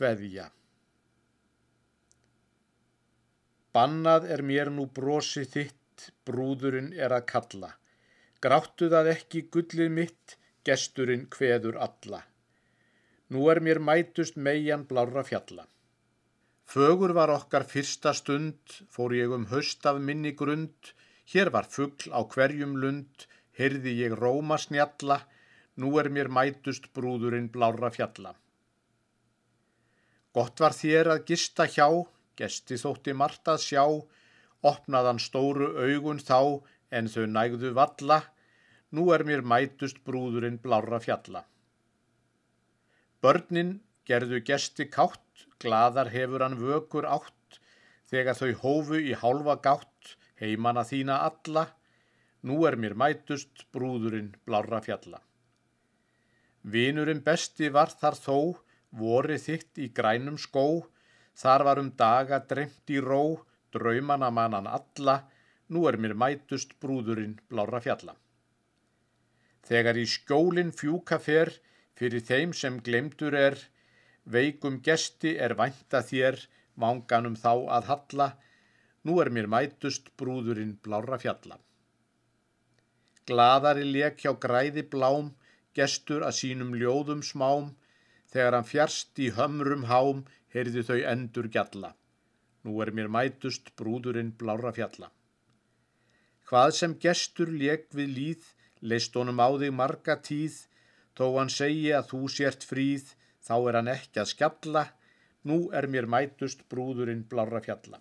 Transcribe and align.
Kveðja 0.00 0.46
Bannað 3.76 4.30
er 4.36 4.42
mér 4.50 4.70
nú 4.72 4.86
brosi 4.98 5.42
þitt, 5.44 6.06
brúðurinn 6.24 6.88
er 6.96 7.12
að 7.12 7.26
kalla. 7.32 7.68
Gráttu 8.40 8.88
það 8.94 9.10
ekki 9.12 9.44
gullið 9.56 9.92
mitt, 9.98 10.38
gesturinn 10.64 11.28
kveður 11.36 11.76
alla. 11.88 12.22
Nú 13.28 13.44
er 13.52 13.60
mér 13.68 13.82
mætust 13.90 14.40
meigjan 14.48 14.88
blára 14.88 15.26
fjalla. 15.34 15.68
Fögur 16.64 17.12
var 17.20 17.36
okkar 17.36 17.68
fyrsta 17.68 18.16
stund, 18.16 18.80
fór 18.88 19.12
ég 19.20 19.36
um 19.36 19.50
höst 19.52 19.84
af 19.84 20.00
minni 20.00 20.32
grund, 20.32 20.94
hér 21.34 21.52
var 21.52 21.68
fuggl 21.76 22.08
á 22.16 22.24
hverjum 22.24 22.78
lund, 22.80 23.28
heyrði 23.52 23.98
ég 24.00 24.16
róma 24.24 24.56
snjalla, 24.64 25.26
nú 25.76 25.98
er 26.00 26.08
mér 26.08 26.32
mætust 26.32 26.88
brúðurinn 26.96 27.52
blára 27.52 27.92
fjalla. 27.92 28.38
Gott 30.36 30.60
var 30.62 30.74
þér 30.76 31.10
að 31.14 31.24
gista 31.32 31.66
hjá, 31.66 31.88
gesti 32.38 32.78
þótti 32.78 33.14
margt 33.18 33.48
að 33.50 33.64
sjá, 33.64 33.84
opnaðan 34.62 35.18
stóru 35.18 35.72
augun 35.74 36.20
þá, 36.22 36.62
en 36.90 37.08
þau 37.10 37.24
nægðu 37.26 37.72
valla, 37.74 38.20
nú 38.94 39.08
er 39.14 39.24
mér 39.26 39.42
mætust 39.42 40.02
brúðurinn 40.06 40.60
blára 40.62 41.00
fjalla. 41.02 41.44
Börnin 43.20 43.80
gerðu 44.06 44.40
gesti 44.46 44.86
kátt, 44.90 45.46
gladar 45.62 46.10
hefur 46.14 46.46
hann 46.46 46.58
vökur 46.62 47.06
átt, 47.10 47.60
þegar 48.10 48.38
þau 48.38 48.52
hófu 48.62 49.02
í 49.02 49.12
hálfa 49.18 49.58
gátt, 49.66 50.14
heimana 50.40 50.86
þína 50.86 51.20
alla, 51.26 51.66
nú 52.46 52.62
er 52.66 52.78
mér 52.80 52.94
mætust 52.94 53.66
brúðurinn 53.74 54.32
blára 54.46 54.80
fjalla. 54.86 55.20
Vinurinn 56.62 57.22
besti 57.24 57.70
var 57.72 57.92
þar 58.00 58.16
þó, 58.16 58.38
voru 58.90 59.38
þitt 59.38 59.78
í 59.78 59.88
grænum 59.94 60.38
skó, 60.38 60.66
þar 61.34 61.66
var 61.68 61.80
um 61.82 61.90
daga 61.96 62.40
dremt 62.52 62.90
í 62.90 62.98
ró, 63.00 63.40
draumana 63.72 64.30
mannan 64.30 64.66
alla, 64.66 65.22
nú 65.68 65.86
er 65.88 65.96
mér 65.96 66.16
mætust 66.18 66.76
brúðurinn 66.82 67.38
blára 67.48 67.80
fjalla. 67.80 68.16
Þegar 69.66 69.98
í 70.00 70.06
skjólinn 70.08 70.72
fjúka 70.74 71.20
fer, 71.22 71.52
Fyrir 72.00 72.22
þeim 72.24 72.52
sem 72.56 72.78
glemdur 72.80 73.34
er, 73.36 73.58
veikum 74.34 74.78
gesti 74.86 75.34
er 75.46 75.52
vænta 75.58 76.00
þér, 76.10 76.38
vanganum 76.80 77.34
þá 77.36 77.50
að 77.76 77.90
halla, 77.90 78.28
nú 79.04 79.18
er 79.20 79.28
mér 79.36 79.48
mætust 79.54 80.08
brúðurinn 80.16 80.78
blára 80.86 81.18
fjalla. 81.20 81.58
Gladari 83.28 83.84
lek 83.84 84.24
hjá 84.24 84.32
græði 84.44 84.86
blám, 84.94 85.28
gestur 85.76 86.24
að 86.24 86.38
sínum 86.38 86.72
ljóðum 86.80 87.20
smám, 87.32 87.68
þegar 88.32 88.58
hann 88.58 88.70
fjärst 88.70 89.18
í 89.18 89.30
hömrum 89.36 89.86
hám, 89.90 90.24
heyrði 90.54 90.86
þau 90.88 91.00
endur 91.12 91.50
gjalla. 91.50 91.94
Nú 92.64 92.80
er 92.84 92.92
mér 92.94 93.08
mætust 93.08 93.72
brúðurinn 93.76 94.34
blára 94.38 94.72
fjalla. 94.76 95.10
Hvað 96.50 96.72
sem 96.78 96.96
gestur 96.98 97.50
lek 97.50 97.88
við 97.94 98.16
líð, 98.16 98.42
leist 98.80 99.14
honum 99.16 99.40
á 99.40 99.48
þig 99.60 99.72
marga 99.76 100.16
tíð, 100.18 100.58
Þó 101.20 101.26
hann 101.36 101.50
segi 101.52 101.90
að 101.92 102.06
þú 102.10 102.18
sért 102.32 102.62
fríð, 102.64 103.08
þá 103.44 103.56
er 103.56 103.76
hann 103.76 103.92
ekki 103.92 104.20
að 104.22 104.30
skjalla, 104.30 104.84
nú 105.44 105.58
er 105.76 105.88
mér 105.92 106.06
mætust 106.08 106.62
brúðurinn 106.72 107.26
blára 107.28 107.60
fjalla. 107.64 108.00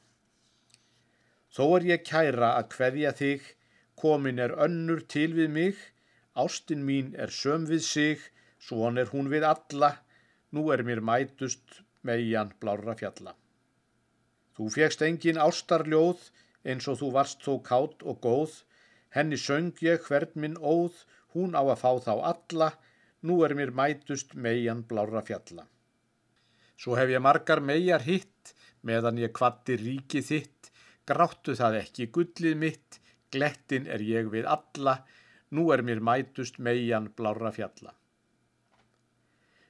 Þó 1.51 1.65
er 1.77 1.87
ég 1.89 2.05
kæra 2.07 2.53
að 2.59 2.69
hverja 2.75 3.11
þig, 3.19 3.47
komin 3.99 4.39
er 4.39 4.53
önnur 4.65 5.01
til 5.15 5.33
við 5.35 5.49
mig, 5.55 5.81
ástinn 6.43 6.85
mín 6.87 7.11
er 7.25 7.33
söm 7.41 7.65
við 7.67 7.83
sig, 7.87 8.23
svon 8.67 9.01
er 9.01 9.11
hún 9.11 9.27
við 9.33 9.47
alla, 9.49 9.91
nú 10.55 10.69
er 10.73 10.83
mér 10.87 11.01
mætust 11.05 11.81
meigjan 12.05 12.53
blára 12.61 12.95
fjalla. 12.99 13.35
Þú 14.55 14.69
fegst 14.75 15.03
engin 15.05 15.39
ástarljóð, 15.39 16.23
eins 16.67 16.87
og 16.91 16.99
þú 17.01 17.11
varst 17.15 17.43
þó 17.45 17.53
kátt 17.69 18.03
og 18.03 18.19
góð, 18.25 18.55
henni 19.15 19.37
söng 19.39 19.77
ég 19.85 20.03
hvern 20.07 20.33
minn 20.35 20.57
óð, 20.57 21.05
hún 21.33 21.55
á 21.55 21.63
að 21.63 21.81
fá 21.83 21.91
þá 22.07 22.13
alla, 22.31 22.69
nú 23.21 23.41
er 23.45 23.55
mér 23.55 23.71
mætust 23.75 24.33
meigjan 24.35 24.83
blára 24.89 25.21
fjalla. 25.25 25.67
Svo 26.79 26.95
hef 26.95 27.11
ég 27.11 27.23
margar 27.23 27.61
meigjar 27.61 28.03
hitt, 28.07 28.53
meðan 28.81 29.19
ég 29.19 29.33
kvatti 29.35 29.77
ríki 29.79 30.23
þitt, 30.23 30.71
gráttu 31.07 31.55
það 31.59 31.81
ekki 31.83 32.09
gullið 32.15 32.59
mitt, 32.65 32.99
glettin 33.31 33.87
er 33.87 34.01
ég 34.03 34.29
við 34.33 34.47
alla, 34.47 34.99
nú 35.51 35.69
er 35.73 35.83
mér 35.85 36.01
mætust 36.03 36.59
meigjan 36.59 37.11
blára 37.15 37.51
fjalla. 37.51 37.93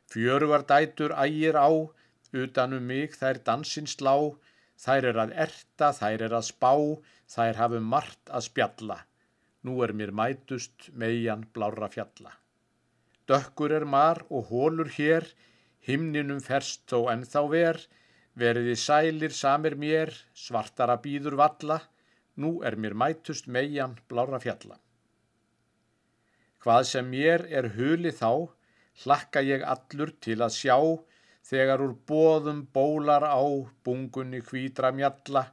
Fjörugar 0.09 0.63
dætur 0.65 1.13
ægir 1.13 1.57
á, 1.59 1.69
utanum 2.33 2.85
mig 2.91 3.13
þær 3.19 3.41
dansins 3.45 3.93
slá, 3.97 4.15
þær 4.81 5.07
er 5.11 5.19
að 5.23 5.35
erta, 5.45 5.91
þær 5.93 6.25
er 6.27 6.33
að 6.39 6.47
spá, 6.49 6.73
þær 7.29 7.59
hafum 7.61 7.85
margt 7.93 8.31
að 8.33 8.47
spjalla, 8.47 8.97
nú 9.65 9.77
er 9.85 9.93
mér 9.93 10.13
mætust 10.15 10.89
meigjan 11.03 11.45
blára 11.53 11.91
fjalla. 11.93 12.33
Dökkur 13.29 13.75
er 13.77 13.85
mar 13.85 14.23
og 14.29 14.49
hólur 14.49 14.89
hér, 14.97 15.27
himninum 15.85 16.41
ferst 16.41 16.87
þó 16.89 17.11
ennþá 17.13 17.43
ver, 17.53 17.81
veriði 18.33 18.75
sælir 18.81 19.35
samir 19.35 19.75
mér, 19.77 20.13
svartara 20.33 20.97
býður 21.03 21.37
valla, 21.37 21.83
nú 22.41 22.63
er 22.65 22.79
mér 22.81 22.95
mætust 22.97 23.45
meigjan 23.45 23.99
blára 24.09 24.39
fjalla. 24.41 24.79
Hvað 26.59 26.87
sem 26.87 27.05
mér 27.13 27.45
er 27.45 27.69
huli 27.77 28.11
þá, 28.15 28.49
hlakka 29.03 29.43
ég 29.45 29.63
allur 29.63 30.11
til 30.23 30.39
að 30.43 30.55
sjá, 30.55 30.77
þegar 31.49 31.83
úr 31.85 31.93
bóðum 32.09 32.65
bólar 32.73 33.25
á 33.25 33.41
bungunni 33.85 34.41
hvídra 34.45 34.91
mjalla, 34.95 35.45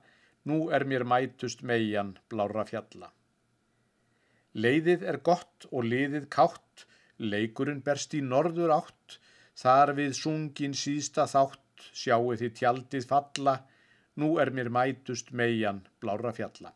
nú 0.47 0.67
er 0.71 0.85
mér 0.85 1.05
mætust 1.09 1.63
meigjan 1.63 2.17
blára 2.31 2.65
fjalla. 2.69 3.11
Leiðið 4.57 5.05
er 5.11 5.19
gott 5.21 5.67
og 5.71 5.85
liðið 5.85 6.29
kátt, 6.33 6.87
Leikurinn 7.19 7.81
berst 7.85 8.15
í 8.17 8.21
norður 8.21 8.75
átt, 8.77 9.19
þar 9.57 9.95
við 9.97 10.13
sungin 10.19 10.75
síðsta 10.77 11.25
þátt, 11.31 11.89
sjáu 11.97 12.35
þið 12.37 12.53
tjaldið 12.59 13.07
falla, 13.09 13.57
nú 14.21 14.37
er 14.41 14.53
mér 14.53 14.69
mætust 14.73 15.33
meigjan 15.33 15.83
blára 16.01 16.33
fjalla. 16.37 16.73